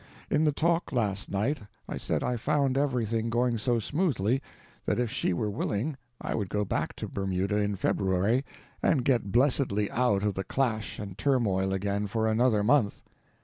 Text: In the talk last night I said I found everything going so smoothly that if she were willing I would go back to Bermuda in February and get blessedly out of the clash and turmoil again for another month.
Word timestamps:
In 0.31 0.45
the 0.45 0.51
talk 0.51 0.91
last 0.91 1.29
night 1.29 1.59
I 1.87 1.95
said 1.97 2.23
I 2.23 2.35
found 2.35 2.75
everything 2.75 3.29
going 3.29 3.59
so 3.59 3.77
smoothly 3.77 4.41
that 4.87 4.97
if 4.99 5.11
she 5.11 5.31
were 5.31 5.51
willing 5.51 5.95
I 6.19 6.33
would 6.33 6.49
go 6.49 6.65
back 6.65 6.95
to 6.95 7.07
Bermuda 7.07 7.57
in 7.57 7.75
February 7.75 8.43
and 8.81 9.05
get 9.05 9.31
blessedly 9.31 9.91
out 9.91 10.23
of 10.23 10.33
the 10.33 10.43
clash 10.43 10.97
and 10.97 11.15
turmoil 11.19 11.71
again 11.71 12.07
for 12.07 12.25
another 12.27 12.63
month. 12.63 13.03